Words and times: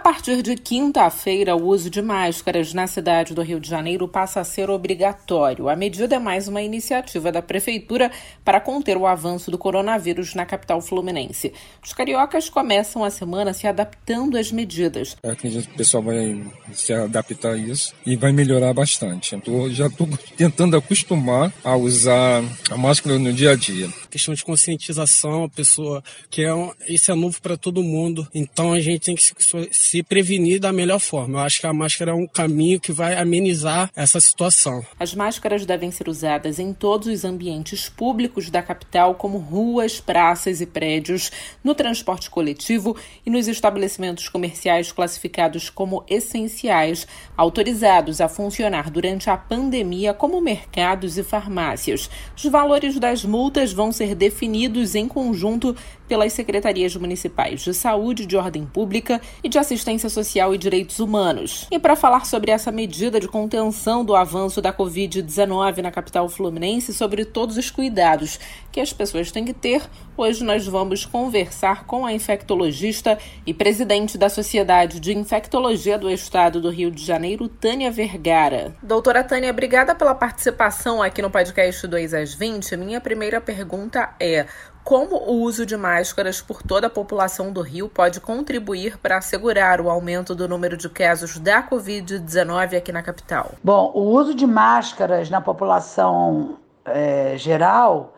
Partir 0.00 0.42
de 0.42 0.56
quinta-feira, 0.56 1.54
o 1.54 1.66
uso 1.66 1.90
de 1.90 2.00
máscaras 2.00 2.72
na 2.72 2.86
cidade 2.86 3.34
do 3.34 3.42
Rio 3.42 3.60
de 3.60 3.68
Janeiro 3.68 4.08
passa 4.08 4.40
a 4.40 4.44
ser 4.44 4.70
obrigatório. 4.70 5.68
A 5.68 5.76
medida 5.76 6.16
é 6.16 6.18
mais 6.18 6.48
uma 6.48 6.62
iniciativa 6.62 7.30
da 7.30 7.42
Prefeitura 7.42 8.10
para 8.44 8.60
conter 8.60 8.96
o 8.96 9.06
avanço 9.06 9.50
do 9.50 9.58
coronavírus 9.58 10.34
na 10.34 10.46
capital 10.46 10.80
fluminense. 10.80 11.52
Os 11.84 11.92
cariocas 11.92 12.48
começam 12.48 13.04
a 13.04 13.10
semana 13.10 13.52
se 13.52 13.66
adaptando 13.66 14.38
às 14.38 14.50
medidas. 14.50 15.16
Eu 15.22 15.32
acredito 15.32 15.68
que 15.68 15.74
o 15.74 15.76
pessoal 15.78 16.02
vai 16.02 16.42
se 16.72 16.92
adaptar 16.92 17.52
a 17.52 17.56
isso 17.56 17.94
e 18.06 18.16
vai 18.16 18.32
melhorar 18.32 18.72
bastante. 18.72 19.38
Eu 19.46 19.70
já 19.70 19.86
estou 19.86 20.08
tentando 20.36 20.76
acostumar 20.76 21.52
a 21.62 21.76
usar 21.76 22.42
a 22.70 22.76
máscara 22.76 23.18
no 23.18 23.32
dia 23.32 23.50
a 23.50 23.56
dia. 23.56 23.88
Questão 24.10 24.34
de 24.34 24.44
conscientização, 24.44 25.44
a 25.44 25.48
pessoa 25.48 26.02
que 26.28 26.42
é 26.42 26.52
um, 26.52 26.72
isso 26.88 27.12
é 27.12 27.14
novo 27.14 27.40
para 27.40 27.56
todo 27.56 27.82
mundo, 27.82 28.26
então 28.34 28.72
a 28.72 28.80
gente 28.80 29.06
tem 29.06 29.14
que 29.14 29.22
se, 29.22 29.34
se 29.70 30.02
prevenir 30.02 30.58
da 30.58 30.72
melhor 30.72 30.98
forma. 30.98 31.38
Eu 31.38 31.42
acho 31.42 31.60
que 31.60 31.66
a 31.66 31.72
máscara 31.72 32.10
é 32.10 32.14
um 32.14 32.26
caminho 32.26 32.80
que 32.80 32.92
vai 32.92 33.16
amenizar 33.16 33.90
essa 33.94 34.20
situação. 34.20 34.84
As 34.98 35.14
máscaras 35.14 35.64
devem 35.64 35.90
ser 35.90 36.08
usadas 36.08 36.58
em 36.58 36.72
todos 36.72 37.08
os 37.08 37.24
ambientes 37.24 37.88
públicos 37.88 38.50
da 38.50 38.62
capital, 38.62 39.14
como 39.14 39.38
ruas, 39.38 40.00
praças 40.00 40.60
e 40.60 40.66
prédios, 40.66 41.30
no 41.62 41.74
transporte 41.74 42.28
coletivo 42.28 42.96
e 43.24 43.30
nos 43.30 43.46
estabelecimentos 43.46 44.28
comerciais 44.28 44.92
classificados 44.92 45.70
como 45.70 46.04
essenciais, 46.08 47.06
autorizados 47.36 48.20
a 48.20 48.28
funcionar 48.28 48.90
durante 48.90 49.30
a 49.30 49.36
pandemia, 49.36 50.12
como 50.12 50.40
mercados 50.40 51.18
e 51.18 51.22
farmácias. 51.22 52.10
Os 52.36 52.44
valores 52.44 52.98
das 52.98 53.24
multas 53.24 53.72
vão 53.72 53.92
ser 54.00 54.14
definidos 54.14 54.94
em 54.94 55.06
conjunto 55.06 55.76
pelas 56.08 56.32
secretarias 56.32 56.96
municipais 56.96 57.60
de 57.60 57.74
saúde, 57.74 58.26
de 58.26 58.36
ordem 58.36 58.64
pública 58.64 59.20
e 59.44 59.48
de 59.48 59.58
assistência 59.58 60.08
social 60.08 60.54
e 60.54 60.58
direitos 60.58 60.98
humanos. 60.98 61.68
E 61.70 61.78
para 61.78 61.94
falar 61.94 62.24
sobre 62.24 62.50
essa 62.50 62.72
medida 62.72 63.20
de 63.20 63.28
contenção 63.28 64.04
do 64.04 64.16
avanço 64.16 64.60
da 64.60 64.72
Covid-19 64.72 65.82
na 65.82 65.90
capital 65.90 66.28
fluminense, 66.28 66.94
sobre 66.94 67.24
todos 67.24 67.58
os 67.58 67.70
cuidados 67.70 68.40
que 68.72 68.80
as 68.80 68.92
pessoas 68.92 69.30
têm 69.30 69.44
que 69.44 69.52
ter, 69.52 69.82
hoje 70.16 70.42
nós 70.42 70.66
vamos 70.66 71.04
conversar 71.04 71.84
com 71.84 72.06
a 72.06 72.12
infectologista 72.12 73.18
e 73.46 73.52
presidente 73.52 74.16
da 74.16 74.28
Sociedade 74.28 74.98
de 74.98 75.16
Infectologia 75.16 75.98
do 75.98 76.10
Estado 76.10 76.60
do 76.60 76.70
Rio 76.70 76.90
de 76.90 77.04
Janeiro, 77.04 77.48
Tânia 77.48 77.90
Vergara. 77.90 78.74
Doutora 78.82 79.22
Tânia, 79.22 79.50
obrigada 79.50 79.94
pela 79.94 80.14
participação 80.14 81.02
aqui 81.02 81.20
no 81.20 81.30
podcast 81.30 81.86
2 81.86 82.14
às 82.14 82.34
20. 82.34 82.76
Minha 82.76 83.00
primeira 83.00 83.40
pergunta 83.40 83.89
é: 84.18 84.46
como 84.84 85.16
o 85.16 85.42
uso 85.42 85.66
de 85.66 85.76
máscaras 85.76 86.40
por 86.40 86.62
toda 86.62 86.86
a 86.86 86.90
população 86.90 87.52
do 87.52 87.60
Rio 87.60 87.88
pode 87.88 88.20
contribuir 88.20 88.98
para 88.98 89.18
assegurar 89.18 89.80
o 89.80 89.90
aumento 89.90 90.34
do 90.34 90.48
número 90.48 90.76
de 90.76 90.88
casos 90.88 91.38
da 91.38 91.62
Covid-19 91.62 92.76
aqui 92.76 92.90
na 92.90 93.02
capital? 93.02 93.52
Bom, 93.62 93.92
o 93.94 94.00
uso 94.00 94.34
de 94.34 94.46
máscaras 94.46 95.28
na 95.30 95.40
população 95.40 96.58
é, 96.84 97.34
geral, 97.36 98.14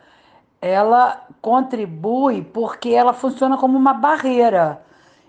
ela 0.61 1.27
contribui 1.41 2.43
porque 2.43 2.91
ela 2.91 3.13
funciona 3.13 3.57
como 3.57 3.77
uma 3.77 3.93
barreira. 3.93 4.81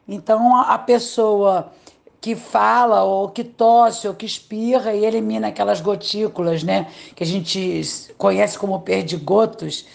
Então, 0.07 0.55
a 0.57 0.77
pessoa 0.77 1.71
que 2.21 2.35
fala 2.35 3.03
ou 3.03 3.27
que 3.27 3.43
tosse 3.43 4.07
ou 4.07 4.13
que 4.13 4.25
espirra 4.25 4.93
e 4.93 5.03
elimina 5.03 5.49
aquelas 5.49 5.81
gotículas, 5.81 6.63
né, 6.63 6.87
que 7.15 7.23
a 7.23 7.27
gente 7.27 8.13
conhece 8.17 8.57
como 8.57 8.79
perdigotos, 8.79 9.85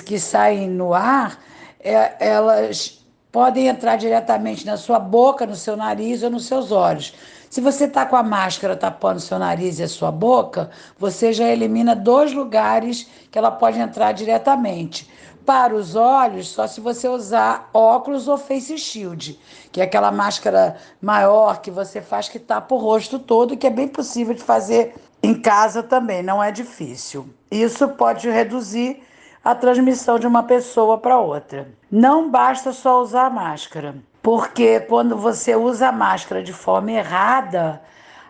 que 0.00 0.18
saem 0.18 0.68
no 0.68 0.92
ar, 0.92 1.38
é, 1.80 2.16
elas 2.18 3.04
podem 3.30 3.68
entrar 3.68 3.96
diretamente 3.96 4.64
na 4.64 4.76
sua 4.76 4.98
boca, 4.98 5.46
no 5.46 5.54
seu 5.54 5.76
nariz 5.76 6.22
ou 6.22 6.30
nos 6.30 6.46
seus 6.46 6.72
olhos. 6.72 7.14
Se 7.50 7.60
você 7.60 7.84
está 7.84 8.04
com 8.04 8.16
a 8.16 8.22
máscara 8.22 8.76
tapando 8.76 9.20
seu 9.20 9.38
nariz 9.38 9.78
e 9.78 9.82
a 9.82 9.88
sua 9.88 10.10
boca, 10.10 10.70
você 10.98 11.32
já 11.32 11.46
elimina 11.48 11.94
dois 11.94 12.32
lugares 12.32 13.08
que 13.30 13.38
ela 13.38 13.50
pode 13.50 13.78
entrar 13.78 14.12
diretamente. 14.12 15.08
Para 15.44 15.74
os 15.74 15.94
olhos, 15.94 16.48
só 16.48 16.66
se 16.66 16.80
você 16.80 17.08
usar 17.08 17.70
óculos 17.72 18.26
ou 18.26 18.36
face 18.36 18.76
shield, 18.76 19.38
que 19.70 19.80
é 19.80 19.84
aquela 19.84 20.10
máscara 20.10 20.76
maior 21.00 21.60
que 21.60 21.70
você 21.70 22.00
faz 22.00 22.28
que 22.28 22.38
tapa 22.38 22.74
o 22.74 22.78
rosto 22.78 23.18
todo, 23.18 23.56
que 23.56 23.66
é 23.66 23.70
bem 23.70 23.86
possível 23.86 24.34
de 24.34 24.42
fazer 24.42 24.94
em 25.22 25.34
casa 25.34 25.82
também, 25.82 26.22
não 26.22 26.42
é 26.42 26.50
difícil. 26.50 27.28
Isso 27.50 27.88
pode 27.90 28.28
reduzir 28.28 29.02
a 29.46 29.54
transmissão 29.54 30.18
de 30.18 30.26
uma 30.26 30.42
pessoa 30.42 30.98
para 30.98 31.20
outra. 31.20 31.68
Não 31.88 32.28
basta 32.28 32.72
só 32.72 33.00
usar 33.00 33.30
máscara, 33.30 33.94
porque 34.20 34.80
quando 34.80 35.16
você 35.16 35.54
usa 35.54 35.86
a 35.86 35.92
máscara 35.92 36.42
de 36.42 36.52
forma 36.52 36.90
errada, 36.90 37.80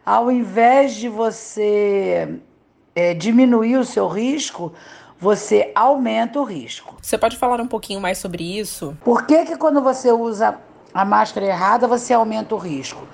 ao 0.04 0.30
invés 0.30 0.94
de 0.94 1.08
você 1.08 2.38
é, 2.94 3.14
diminuir 3.14 3.78
o 3.78 3.84
seu 3.84 4.06
risco, 4.06 4.74
você 5.18 5.72
aumenta 5.74 6.38
o 6.38 6.44
risco. 6.44 6.96
Você 7.00 7.16
pode 7.16 7.38
falar 7.38 7.62
um 7.62 7.66
pouquinho 7.66 7.98
mais 7.98 8.18
sobre 8.18 8.44
isso? 8.58 8.94
Por 9.02 9.26
que, 9.26 9.46
que 9.46 9.56
quando 9.56 9.80
você 9.80 10.12
usa 10.12 10.58
a 10.92 11.02
máscara 11.02 11.46
errada, 11.46 11.88
você 11.88 12.12
aumenta 12.12 12.54
o 12.54 12.58
risco? 12.58 13.08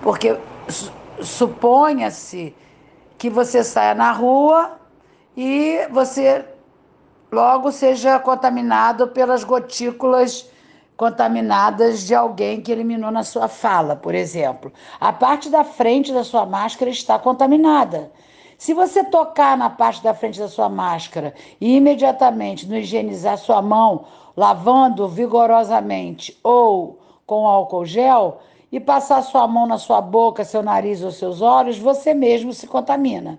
Porque 0.00 0.38
suponha-se 1.20 2.54
que 3.18 3.28
você 3.28 3.64
saia 3.64 3.96
na 3.96 4.12
rua 4.12 4.78
e 5.36 5.88
você 5.90 6.44
logo 7.30 7.70
seja 7.70 8.18
contaminado 8.18 9.08
pelas 9.08 9.44
gotículas 9.44 10.48
contaminadas 10.96 12.06
de 12.06 12.14
alguém 12.14 12.60
que 12.60 12.72
eliminou 12.72 13.10
na 13.10 13.22
sua 13.22 13.46
fala, 13.46 13.94
por 13.94 14.14
exemplo. 14.14 14.72
A 15.00 15.12
parte 15.12 15.48
da 15.48 15.62
frente 15.62 16.12
da 16.12 16.24
sua 16.24 16.44
máscara 16.44 16.90
está 16.90 17.18
contaminada. 17.18 18.10
Se 18.58 18.74
você 18.74 19.04
tocar 19.04 19.56
na 19.56 19.70
parte 19.70 20.02
da 20.02 20.12
frente 20.12 20.40
da 20.40 20.48
sua 20.48 20.68
máscara 20.68 21.32
e 21.60 21.76
imediatamente 21.76 22.66
não 22.66 22.76
higienizar 22.76 23.38
sua 23.38 23.62
mão, 23.62 24.06
lavando 24.36 25.06
vigorosamente 25.06 26.36
ou 26.42 26.98
com 27.24 27.46
álcool 27.46 27.84
gel, 27.84 28.40
e 28.70 28.78
passar 28.78 29.22
sua 29.22 29.46
mão 29.46 29.66
na 29.66 29.78
sua 29.78 30.00
boca, 30.00 30.44
seu 30.44 30.62
nariz 30.62 31.02
ou 31.02 31.10
seus 31.10 31.40
olhos, 31.40 31.78
você 31.78 32.12
mesmo 32.12 32.52
se 32.52 32.66
contamina. 32.66 33.38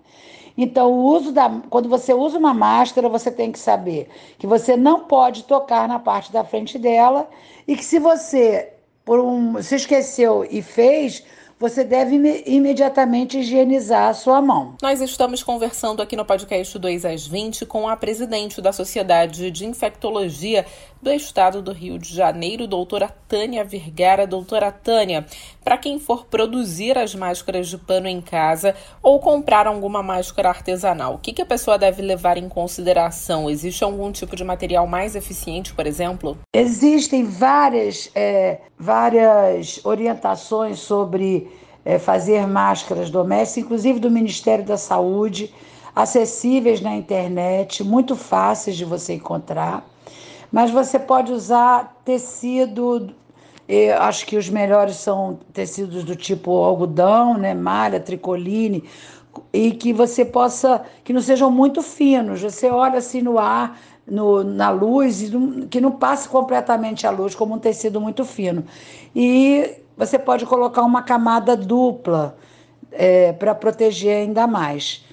Então, 0.58 0.92
o 0.92 1.04
uso 1.06 1.32
da, 1.32 1.50
quando 1.70 1.88
você 1.88 2.14
usa 2.14 2.38
uma 2.38 2.54
máscara, 2.54 3.08
você 3.08 3.32
tem 3.32 3.52
que 3.52 3.60
saber 3.60 4.10
que 4.38 4.48
você 4.48 4.76
não 4.76 5.02
pode 5.02 5.44
tocar 5.44 5.88
na 5.88 6.00
parte 6.00 6.32
da 6.32 6.44
frente 6.44 6.78
dela 6.78 7.30
e 7.68 7.76
que 7.76 7.84
se 7.86 8.00
você 8.00 8.74
por 9.10 9.20
um, 9.20 9.60
se 9.64 9.74
esqueceu 9.76 10.48
e 10.52 10.62
fez, 10.62 11.24
você 11.60 11.84
deve 11.84 12.44
imediatamente 12.46 13.40
higienizar 13.40 14.10
a 14.10 14.14
sua 14.14 14.42
mão. 14.42 14.76
Nós 14.82 15.02
estamos 15.02 15.44
conversando 15.44 16.02
aqui 16.02 16.16
no 16.16 16.24
podcast 16.24 16.80
2 16.80 17.06
às 17.06 17.28
20 17.28 17.66
com 17.66 17.90
a 17.90 17.98
presidente 17.98 18.62
da 18.62 18.72
Sociedade 18.72 19.52
de 19.52 19.66
Infectologia 19.66 20.66
do 21.02 21.12
Estado 21.12 21.62
do 21.62 21.72
Rio 21.72 21.98
de 21.98 22.14
Janeiro, 22.14 22.68
doutora 22.68 23.10
Tânia 23.28 23.64
Vergara. 23.64 24.28
Doutora 24.28 24.72
Tânia, 24.72 25.26
para 25.64 25.78
quem 25.78 26.00
for 26.00 26.26
produzir 26.26 26.98
as 26.98 27.16
máscaras 27.16 27.68
de 27.68 27.78
pano 27.78 28.08
em 28.08 28.22
casa 28.22 28.76
ou 29.02 29.20
comprar 29.20 29.68
alguma 29.68 30.04
máscara 30.04 30.50
artesanal, 30.50 31.16
o 31.16 31.18
que, 31.18 31.34
que 31.34 31.42
a 31.42 31.46
pessoa 31.46 31.78
deve 31.78 32.02
levar 32.02 32.38
em 32.38 32.50
consideração? 32.50 33.50
Existe 33.50 33.84
algum 33.84 34.12
tipo 34.12 34.36
de 34.36 34.44
material 34.44 34.86
mais 34.88 35.16
eficiente, 35.16 35.74
por 35.74 35.88
exemplo? 35.88 36.38
Existem 36.54 37.24
várias, 37.24 38.12
é, 38.14 38.60
várias 38.78 39.80
orientações 39.86 40.80
sobre 40.80 41.50
é, 41.86 41.98
fazer 41.98 42.46
máscaras 42.46 43.10
domésticas, 43.10 43.64
inclusive 43.64 44.00
do 44.00 44.12
Ministério 44.12 44.66
da 44.66 44.78
Saúde, 44.78 45.54
acessíveis 45.96 46.82
na 46.82 46.96
internet, 46.96 47.84
muito 47.84 48.16
fáceis 48.16 48.78
de 48.78 48.86
você 48.86 49.14
encontrar. 49.14 49.89
Mas 50.52 50.72
você 50.72 50.98
pode 50.98 51.32
usar 51.32 52.02
tecido, 52.04 53.12
acho 54.00 54.26
que 54.26 54.36
os 54.36 54.50
melhores 54.50 54.96
são 54.96 55.40
tecidos 55.54 56.04
do 56.04 56.16
tipo 56.16 56.52
algodão, 56.52 57.38
né, 57.38 57.54
malha, 57.54 58.00
tricoline, 58.00 58.84
e 59.54 59.72
que 59.72 59.94
você 59.94 60.26
possa, 60.26 60.84
que 61.04 61.14
não 61.14 61.22
sejam 61.22 61.52
muito 61.52 61.82
finos. 61.82 62.42
Você 62.42 62.70
olha 62.70 62.98
assim 62.98 63.22
no 63.22 63.38
ar, 63.38 63.80
no, 64.08 64.44
na 64.44 64.72
luz, 64.72 65.22
e 65.22 65.30
não, 65.30 65.68
que 65.68 65.80
não 65.80 65.92
passe 65.92 66.28
completamente 66.28 67.06
a 67.06 67.12
luz, 67.12 67.36
como 67.36 67.56
um 67.56 67.60
tecido 67.60 68.02
muito 68.02 68.26
fino. 68.26 68.64
E 69.16 69.78
você 69.96 70.18
pode 70.18 70.46
colocar 70.46 70.82
uma 70.82 71.04
camada 71.04 71.56
dupla 71.56 72.36
é, 72.92 73.34
para 73.34 73.54
proteger 73.54 74.24
ainda 74.24 74.48
mais. 74.48 75.06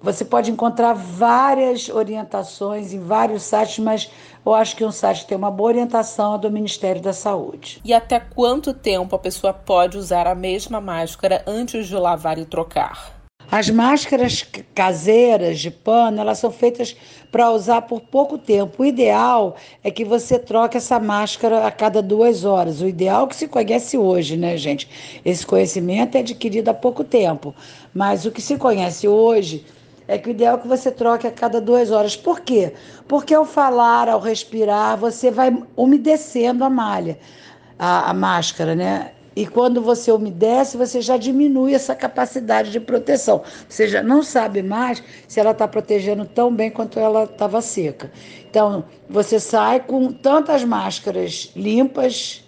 Você 0.00 0.24
pode 0.24 0.50
encontrar 0.50 0.92
várias 0.92 1.88
orientações 1.88 2.92
em 2.92 3.00
vários 3.00 3.42
sites, 3.42 3.78
mas 3.78 4.10
eu 4.44 4.54
acho 4.54 4.76
que 4.76 4.84
um 4.84 4.92
site 4.92 5.22
que 5.22 5.28
tem 5.28 5.38
uma 5.38 5.50
boa 5.50 5.70
orientação 5.70 6.34
é 6.34 6.38
do 6.38 6.50
Ministério 6.50 7.00
da 7.00 7.12
Saúde. 7.12 7.80
E 7.84 7.92
até 7.92 8.20
quanto 8.20 8.72
tempo 8.72 9.16
a 9.16 9.18
pessoa 9.18 9.52
pode 9.52 9.96
usar 9.96 10.26
a 10.26 10.34
mesma 10.34 10.80
máscara 10.80 11.42
antes 11.46 11.86
de 11.86 11.96
lavar 11.96 12.38
e 12.38 12.44
trocar? 12.44 13.23
As 13.50 13.70
máscaras 13.70 14.44
caseiras 14.74 15.60
de 15.60 15.70
pano, 15.70 16.20
elas 16.20 16.38
são 16.38 16.50
feitas 16.50 16.96
para 17.30 17.50
usar 17.50 17.82
por 17.82 18.00
pouco 18.00 18.38
tempo. 18.38 18.82
O 18.82 18.86
ideal 18.86 19.56
é 19.82 19.90
que 19.90 20.04
você 20.04 20.38
troque 20.38 20.76
essa 20.76 20.98
máscara 20.98 21.66
a 21.66 21.70
cada 21.70 22.02
duas 22.02 22.44
horas. 22.44 22.80
O 22.80 22.86
ideal 22.88 23.26
é 23.26 23.28
que 23.28 23.36
se 23.36 23.48
conhece 23.48 23.98
hoje, 23.98 24.36
né, 24.36 24.56
gente? 24.56 24.88
Esse 25.24 25.46
conhecimento 25.46 26.16
é 26.16 26.20
adquirido 26.20 26.68
há 26.68 26.74
pouco 26.74 27.04
tempo. 27.04 27.54
Mas 27.92 28.24
o 28.24 28.30
que 28.30 28.40
se 28.40 28.56
conhece 28.56 29.06
hoje 29.06 29.64
é 30.06 30.18
que 30.18 30.28
o 30.28 30.32
ideal 30.32 30.56
é 30.56 30.60
que 30.60 30.68
você 30.68 30.90
troque 30.90 31.26
a 31.26 31.30
cada 31.30 31.60
duas 31.60 31.90
horas. 31.90 32.16
Por 32.16 32.40
quê? 32.40 32.74
Porque 33.08 33.34
ao 33.34 33.44
falar, 33.44 34.08
ao 34.08 34.20
respirar, 34.20 34.96
você 34.96 35.30
vai 35.30 35.56
umedecendo 35.76 36.64
a 36.64 36.70
malha, 36.70 37.18
a, 37.78 38.10
a 38.10 38.14
máscara, 38.14 38.74
né? 38.74 39.12
E 39.36 39.46
quando 39.46 39.82
você 39.82 40.12
umedece, 40.12 40.76
você 40.76 41.00
já 41.00 41.16
diminui 41.16 41.74
essa 41.74 41.94
capacidade 41.94 42.70
de 42.70 42.78
proteção. 42.78 43.42
Você 43.68 43.88
já 43.88 44.02
não 44.02 44.22
sabe 44.22 44.62
mais 44.62 45.02
se 45.26 45.40
ela 45.40 45.50
está 45.50 45.66
protegendo 45.66 46.24
tão 46.24 46.54
bem 46.54 46.70
quanto 46.70 47.00
ela 47.00 47.24
estava 47.24 47.60
seca. 47.60 48.12
Então, 48.48 48.84
você 49.08 49.40
sai 49.40 49.80
com 49.80 50.12
tantas 50.12 50.62
máscaras 50.62 51.50
limpas 51.56 52.44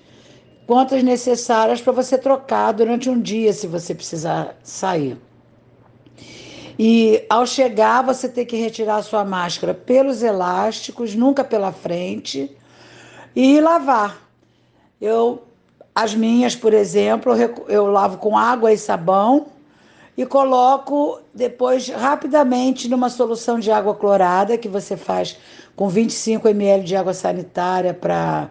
quantas 0.67 1.03
necessárias 1.03 1.81
para 1.81 1.93
você 1.93 2.19
trocar 2.19 2.73
durante 2.73 3.09
um 3.09 3.21
dia, 3.21 3.53
se 3.53 3.67
você 3.67 3.94
precisar 3.94 4.56
sair. 4.62 5.17
E 6.79 7.25
ao 7.31 7.47
chegar, 7.47 8.03
você 8.03 8.29
tem 8.29 8.44
que 8.44 8.56
retirar 8.56 8.97
a 8.97 9.03
sua 9.03 9.25
máscara 9.25 9.73
pelos 9.73 10.23
elásticos, 10.23 11.15
nunca 11.15 11.43
pela 11.43 11.73
frente, 11.73 12.55
e 13.35 13.61
lavar. 13.61 14.23
Eu 15.00 15.45
as 15.96 16.14
minhas, 16.14 16.54
por 16.54 16.75
exemplo, 16.75 17.32
eu 17.70 17.87
lavo 17.87 18.19
com 18.19 18.37
água 18.37 18.70
e 18.70 18.76
sabão 18.76 19.46
e 20.14 20.26
coloco 20.26 21.19
depois 21.32 21.88
rapidamente 21.88 22.87
numa 22.87 23.08
solução 23.08 23.58
de 23.58 23.70
água 23.70 23.94
clorada 23.94 24.58
que 24.58 24.69
você 24.69 24.94
faz 24.94 25.38
com 25.75 25.88
25 25.88 26.48
ml 26.48 26.84
de 26.84 26.94
água 26.94 27.14
sanitária 27.14 27.94
para 27.94 28.50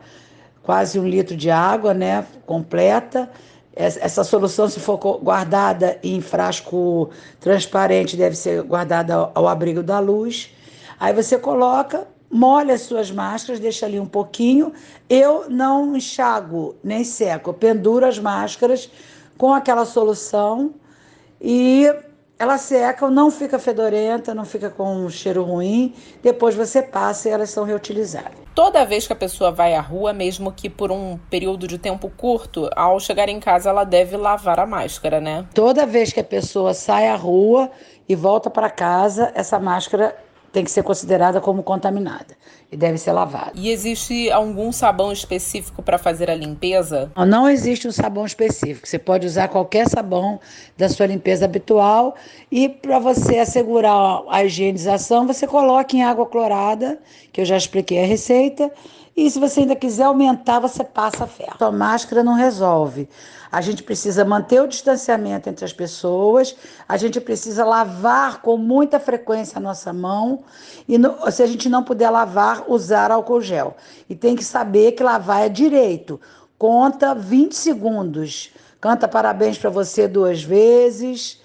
quase 0.63 0.99
um 0.99 1.07
litro 1.07 1.37
de 1.37 1.51
água, 1.51 1.93
né, 1.93 2.25
completa. 2.47 3.29
Essa 3.75 4.23
solução, 4.23 4.67
se 4.67 4.79
for 4.79 4.97
guardada 4.97 5.99
em 6.01 6.21
frasco 6.21 7.11
transparente, 7.39 8.17
deve 8.17 8.35
ser 8.35 8.63
guardada 8.63 9.29
ao 9.35 9.47
abrigo 9.47 9.83
da 9.83 9.99
luz. 9.99 10.49
Aí 10.99 11.13
você 11.13 11.37
coloca 11.37 12.07
molha 12.35 12.73
as 12.73 12.81
suas 12.81 13.09
máscaras, 13.09 13.59
deixa 13.59 13.85
ali 13.85 13.99
um 13.99 14.05
pouquinho. 14.05 14.73
Eu 15.09 15.49
não 15.49 15.95
enxago 15.95 16.75
nem 16.83 17.03
seco, 17.03 17.51
eu 17.51 17.53
penduro 17.53 18.05
as 18.05 18.19
máscaras 18.19 18.89
com 19.37 19.53
aquela 19.53 19.85
solução 19.85 20.73
e 21.39 21.89
ela 22.37 22.57
seca, 22.57 23.09
não 23.09 23.31
fica 23.31 23.57
fedorenta, 23.57 24.33
não 24.33 24.43
fica 24.43 24.69
com 24.69 24.93
um 24.93 25.09
cheiro 25.09 25.43
ruim. 25.43 25.93
Depois 26.21 26.53
você 26.53 26.81
passa 26.81 27.29
e 27.29 27.31
elas 27.31 27.49
são 27.49 27.63
reutilizáveis. 27.63 28.45
Toda 28.53 28.85
vez 28.85 29.07
que 29.07 29.13
a 29.13 29.15
pessoa 29.15 29.51
vai 29.51 29.73
à 29.73 29.81
rua, 29.81 30.13
mesmo 30.13 30.51
que 30.51 30.69
por 30.69 30.91
um 30.91 31.17
período 31.29 31.67
de 31.67 31.77
tempo 31.77 32.09
curto, 32.09 32.69
ao 32.75 32.99
chegar 32.99 33.29
em 33.29 33.39
casa 33.39 33.69
ela 33.69 33.83
deve 33.83 34.17
lavar 34.17 34.59
a 34.59 34.65
máscara, 34.65 35.21
né? 35.21 35.45
Toda 35.53 35.85
vez 35.85 36.11
que 36.11 36.19
a 36.19 36.23
pessoa 36.23 36.73
sai 36.73 37.07
à 37.07 37.15
rua 37.15 37.69
e 38.07 38.15
volta 38.15 38.49
para 38.49 38.69
casa, 38.69 39.31
essa 39.33 39.59
máscara 39.59 40.15
tem 40.55 40.63
que 40.63 40.71
ser 40.71 40.83
considerada 40.83 41.41
como 41.41 41.61
contaminada 41.61 42.33
e 42.75 42.77
deve 42.77 42.97
ser 42.97 43.13
lavada. 43.13 43.53
E 43.55 43.69
existe 43.69 44.29
algum 44.29 44.69
sabão 44.69 45.09
específico 45.09 45.81
para 45.81 45.97
fazer 45.97 46.29
a 46.29 46.35
limpeza? 46.35 47.09
Não, 47.15 47.25
não 47.25 47.49
existe 47.49 47.87
um 47.87 47.91
sabão 47.91 48.25
específico. 48.25 48.85
Você 48.85 48.99
pode 48.99 49.25
usar 49.25 49.47
qualquer 49.47 49.87
sabão 49.87 50.41
da 50.77 50.89
sua 50.89 51.05
limpeza 51.05 51.45
habitual 51.45 52.15
e 52.51 52.67
para 52.67 52.99
você 52.99 53.39
assegurar 53.39 54.23
a 54.29 54.43
higienização, 54.43 55.25
você 55.25 55.47
coloca 55.47 55.95
em 55.95 56.03
água 56.03 56.25
clorada, 56.25 56.99
que 57.31 57.39
eu 57.39 57.45
já 57.45 57.55
expliquei 57.55 58.03
a 58.03 58.05
receita, 58.05 58.69
e 59.15 59.31
se 59.31 59.39
você 59.39 59.61
ainda 59.61 59.77
quiser 59.77 60.03
aumentar, 60.03 60.59
você 60.59 60.83
passa 60.83 61.25
ferro. 61.25 61.55
A 61.61 61.71
máscara 61.71 62.21
não 62.21 62.33
resolve. 62.33 63.07
A 63.49 63.61
gente 63.61 63.81
precisa 63.81 64.25
manter 64.25 64.61
o 64.61 64.67
distanciamento 64.67 65.47
entre 65.47 65.63
as 65.63 65.71
pessoas, 65.71 66.53
a 66.89 66.97
gente 66.97 67.21
precisa 67.21 67.63
lavar 67.63 68.41
com 68.41 68.57
muita 68.57 68.99
frequência 68.99 69.57
a 69.57 69.61
nossa 69.61 69.93
mão 69.93 70.43
e 70.85 70.97
no, 70.97 71.31
se 71.31 71.41
a 71.41 71.47
gente 71.47 71.69
não 71.69 71.81
puder 71.81 72.09
lavar, 72.09 72.64
usar 72.67 73.11
álcool 73.11 73.41
gel. 73.41 73.75
E 74.09 74.15
tem 74.15 74.35
que 74.35 74.43
saber 74.43 74.93
que 74.93 75.03
lavar 75.03 75.45
é 75.45 75.49
direito. 75.49 76.19
Conta 76.57 77.13
20 77.13 77.55
segundos. 77.55 78.51
Canta 78.79 79.07
parabéns 79.07 79.57
para 79.57 79.69
você 79.69 80.07
duas 80.07 80.43
vezes 80.43 81.41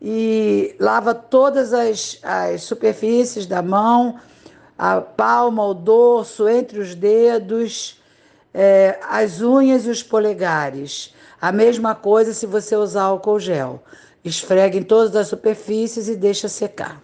e 0.00 0.74
lava 0.78 1.14
todas 1.14 1.72
as, 1.72 2.18
as 2.22 2.62
superfícies 2.62 3.46
da 3.46 3.62
mão 3.62 4.18
a 4.82 5.00
palma, 5.00 5.64
o 5.64 5.74
dorso, 5.74 6.48
entre 6.48 6.80
os 6.80 6.92
dedos, 6.92 8.00
é, 8.52 8.98
as 9.08 9.40
unhas 9.40 9.86
e 9.86 9.90
os 9.90 10.02
polegares. 10.02 11.14
A 11.40 11.52
mesma 11.52 11.94
coisa 11.94 12.34
se 12.34 12.46
você 12.46 12.74
usar 12.74 13.04
álcool 13.04 13.38
gel. 13.38 13.80
Esfregue 14.24 14.78
em 14.78 14.82
todas 14.82 15.14
as 15.14 15.28
superfícies 15.28 16.08
e 16.08 16.16
deixa 16.16 16.48
secar. 16.48 17.00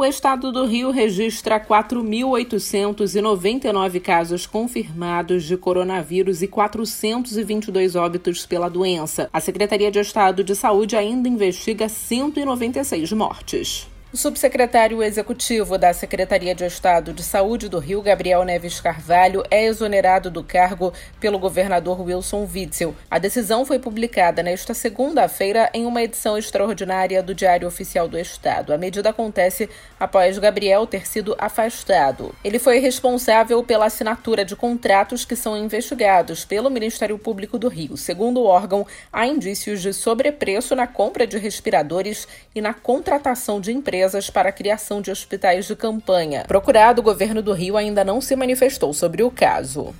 O 0.00 0.04
estado 0.04 0.52
do 0.52 0.64
Rio 0.64 0.92
registra 0.92 1.58
4.899 1.58 4.00
casos 4.00 4.46
confirmados 4.46 5.42
de 5.42 5.56
coronavírus 5.56 6.40
e 6.40 6.46
422 6.46 7.96
óbitos 7.96 8.46
pela 8.46 8.68
doença. 8.68 9.28
A 9.32 9.40
Secretaria 9.40 9.90
de 9.90 9.98
Estado 9.98 10.44
de 10.44 10.54
Saúde 10.54 10.94
ainda 10.94 11.28
investiga 11.28 11.88
196 11.88 13.10
mortes. 13.10 13.88
O 14.10 14.16
subsecretário 14.16 15.02
executivo 15.02 15.76
da 15.76 15.92
Secretaria 15.92 16.54
de 16.54 16.64
Estado 16.64 17.12
de 17.12 17.22
Saúde 17.22 17.68
do 17.68 17.78
Rio, 17.78 18.00
Gabriel 18.00 18.42
Neves 18.42 18.80
Carvalho, 18.80 19.42
é 19.50 19.66
exonerado 19.66 20.30
do 20.30 20.42
cargo 20.42 20.94
pelo 21.20 21.38
governador 21.38 22.00
Wilson 22.00 22.48
Witzel. 22.50 22.96
A 23.10 23.18
decisão 23.18 23.66
foi 23.66 23.78
publicada 23.78 24.42
nesta 24.42 24.72
segunda-feira 24.72 25.68
em 25.74 25.84
uma 25.84 26.02
edição 26.02 26.38
extraordinária 26.38 27.22
do 27.22 27.34
Diário 27.34 27.68
Oficial 27.68 28.08
do 28.08 28.18
Estado. 28.18 28.72
A 28.72 28.78
medida 28.78 29.10
acontece 29.10 29.68
após 30.00 30.38
Gabriel 30.38 30.86
ter 30.86 31.06
sido 31.06 31.36
afastado. 31.38 32.34
Ele 32.42 32.58
foi 32.58 32.78
responsável 32.78 33.62
pela 33.62 33.84
assinatura 33.84 34.42
de 34.42 34.56
contratos 34.56 35.26
que 35.26 35.36
são 35.36 35.54
investigados 35.54 36.46
pelo 36.46 36.70
Ministério 36.70 37.18
Público 37.18 37.58
do 37.58 37.68
Rio. 37.68 37.94
Segundo 37.94 38.40
o 38.40 38.46
órgão, 38.46 38.86
há 39.12 39.26
indícios 39.26 39.82
de 39.82 39.92
sobrepreço 39.92 40.74
na 40.74 40.86
compra 40.86 41.26
de 41.26 41.36
respiradores 41.36 42.26
e 42.54 42.62
na 42.62 42.72
contratação 42.72 43.60
de 43.60 43.70
empresas 43.70 43.97
empresas 43.98 44.30
para 44.30 44.50
a 44.50 44.52
criação 44.52 45.02
de 45.02 45.10
hospitais 45.10 45.66
de 45.66 45.74
campanha. 45.74 46.44
Procurado, 46.46 47.00
o 47.00 47.04
governo 47.04 47.42
do 47.42 47.52
Rio 47.52 47.76
ainda 47.76 48.04
não 48.04 48.20
se 48.20 48.36
manifestou 48.36 48.94
sobre 48.94 49.24
o 49.24 49.30
caso. 49.30 49.92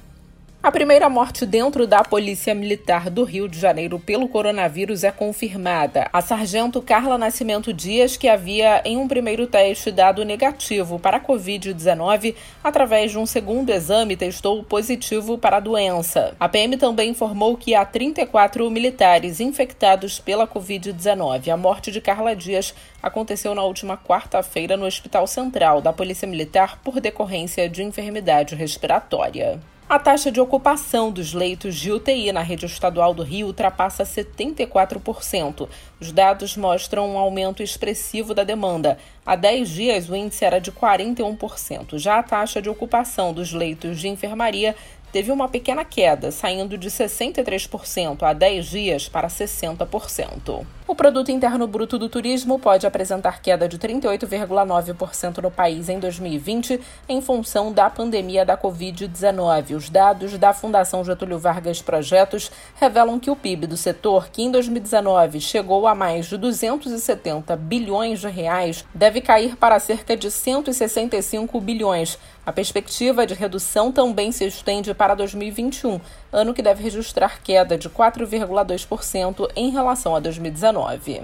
A 0.61 0.73
primeira 0.73 1.09
morte 1.09 1.47
dentro 1.47 1.87
da 1.87 2.03
Polícia 2.03 2.53
Militar 2.53 3.09
do 3.09 3.23
Rio 3.23 3.49
de 3.49 3.57
Janeiro 3.61 3.97
pelo 4.01 4.29
coronavírus 4.29 5.05
é 5.05 5.13
confirmada. 5.13 6.11
A 6.13 6.21
sargento 6.21 6.83
Carla 6.83 7.17
Nascimento 7.17 7.73
Dias, 7.73 8.17
que 8.17 8.29
havia 8.29 8.83
em 8.85 8.97
um 8.97 9.07
primeiro 9.07 9.47
teste 9.47 9.93
dado 9.93 10.25
negativo 10.25 10.99
para 10.99 11.19
a 11.19 11.21
Covid-19, 11.21 12.35
através 12.63 13.13
de 13.13 13.19
um 13.19 13.25
segundo 13.25 13.71
exame 13.71 14.17
testou 14.17 14.65
positivo 14.65 15.39
para 15.39 15.59
a 15.59 15.61
doença. 15.61 16.35
A 16.41 16.49
PM 16.49 16.77
também 16.77 17.11
informou 17.11 17.57
que 17.57 17.77
há 17.77 17.85
34 17.85 18.69
militares 18.69 19.39
infectados 19.39 20.19
pela 20.19 20.47
Covid-19. 20.47 21.51
A 21.51 21.57
morte 21.57 21.93
de 21.93 22.01
Carla 22.01 22.35
Dias 22.35 22.75
aconteceu 23.01 23.55
na 23.55 23.63
última 23.63 23.97
quarta-feira 23.97 24.77
no 24.77 24.87
Hospital 24.87 25.29
Central 25.29 25.81
da 25.81 25.93
Polícia 25.93 26.27
Militar 26.27 26.81
por 26.83 27.01
decorrência 27.01 27.69
de 27.69 27.85
enfermidade 27.85 28.57
respiratória. 28.57 29.61
A 29.89 29.99
taxa 29.99 30.31
de 30.31 30.39
ocupação 30.39 31.11
dos 31.11 31.33
leitos 31.33 31.75
de 31.75 31.91
UTI 31.91 32.31
na 32.31 32.43
rede 32.43 32.67
estadual 32.67 33.15
do 33.15 33.23
Rio 33.23 33.47
ultrapassa 33.47 34.05
74%. 34.05 35.67
Os 35.99 36.13
dados 36.13 36.59
mostram 36.59 37.09
um 37.09 37.17
aumento 37.17 37.63
expressivo 37.63 38.35
da 38.35 38.45
demanda. 38.45 38.99
Há 39.25 39.35
10 39.35 39.71
dias, 39.71 40.11
o 40.11 40.15
índice 40.15 40.45
era 40.45 40.61
de 40.61 40.71
41%. 40.71 41.97
Já 41.97 42.19
a 42.19 42.23
taxa 42.23 42.61
de 42.61 42.69
ocupação 42.69 43.33
dos 43.33 43.55
leitos 43.55 43.99
de 43.99 44.09
enfermaria 44.09 44.77
teve 45.11 45.33
uma 45.33 45.49
pequena 45.49 45.87
queda, 45.87 46.31
saindo 46.31 46.77
de 46.77 46.91
63% 46.91 48.25
há 48.25 48.35
10 48.35 48.67
dias 48.67 49.09
para 49.09 49.29
60%. 49.29 50.67
O 50.89 50.95
produto 50.95 51.31
interno 51.31 51.67
bruto 51.67 51.99
do 51.99 52.09
turismo 52.09 52.59
pode 52.59 52.87
apresentar 52.87 53.43
queda 53.43 53.69
de 53.69 53.79
38,9% 53.79 55.43
no 55.43 55.51
país 55.51 55.91
em 55.91 55.99
2020 55.99 56.81
em 57.07 57.21
função 57.21 57.71
da 57.71 57.91
pandemia 57.91 58.43
da 58.43 58.57
Covid-19. 58.57 59.77
Os 59.77 59.91
dados 59.91 60.39
da 60.39 60.55
Fundação 60.55 61.05
Getúlio 61.05 61.39
Vargas 61.39 61.83
Projetos 61.83 62.51
revelam 62.77 63.21
que 63.21 63.31
o 63.31 63.37
PIB 63.37 63.67
do 63.67 63.77
setor, 63.77 64.31
que 64.31 64.41
em 64.41 64.51
2019 64.51 65.43
chegou 65.43 65.87
a 65.87 65.95
mais 65.95 66.25
de 66.25 66.39
270 66.39 67.55
bilhões 67.55 68.21
de 68.21 68.29
reais, 68.29 68.83
deve 68.95 69.21
cair 69.21 69.57
para 69.57 69.79
cerca 69.79 70.17
de 70.17 70.31
165 70.31 71.61
bilhões. 71.61 72.19
A 72.47 72.53
perspectiva 72.53 73.27
de 73.27 73.35
redução 73.35 73.93
também 73.93 74.33
se 74.33 74.47
estende 74.47 74.95
para 74.95 75.15
2021, 75.15 76.01
ano 76.33 76.55
que 76.55 76.63
deve 76.63 76.83
registrar 76.83 77.41
queda 77.43 77.77
de 77.79 77.89
4,2% 77.89 79.51
em 79.57 79.71
relação 79.71 80.15
a 80.15 80.21
2019. 80.21 81.23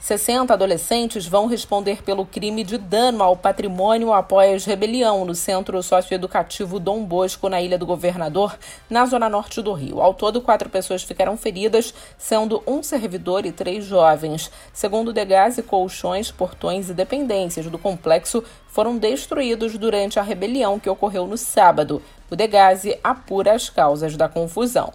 60 0.00 0.54
adolescentes 0.54 1.26
vão 1.26 1.46
responder 1.46 2.02
pelo 2.02 2.24
crime 2.24 2.64
de 2.64 2.78
dano 2.78 3.22
ao 3.22 3.36
patrimônio 3.36 4.14
após 4.14 4.64
rebelião 4.64 5.26
no 5.26 5.34
Centro 5.34 5.82
Socioeducativo 5.82 6.80
Dom 6.80 7.04
Bosco, 7.04 7.50
na 7.50 7.60
Ilha 7.60 7.76
do 7.76 7.84
Governador, 7.84 8.58
na 8.88 9.04
zona 9.04 9.28
norte 9.28 9.60
do 9.60 9.74
Rio. 9.74 10.00
Ao 10.00 10.14
todo, 10.14 10.40
quatro 10.40 10.70
pessoas 10.70 11.02
ficaram 11.02 11.36
feridas, 11.36 11.92
sendo 12.16 12.62
um 12.66 12.82
servidor 12.82 13.44
e 13.44 13.52
três 13.52 13.84
jovens. 13.84 14.50
Segundo 14.72 15.08
o 15.08 15.12
Degase, 15.12 15.62
colchões, 15.62 16.30
portões 16.30 16.88
e 16.88 16.94
dependências 16.94 17.66
do 17.66 17.78
complexo 17.78 18.42
foram 18.68 18.96
destruídos 18.96 19.76
durante 19.76 20.18
a 20.18 20.22
rebelião 20.22 20.80
que 20.80 20.88
ocorreu 20.88 21.26
no 21.26 21.36
sábado. 21.36 22.02
O 22.30 22.34
Degase 22.34 22.98
apura 23.04 23.52
as 23.52 23.68
causas 23.68 24.16
da 24.16 24.30
confusão. 24.30 24.94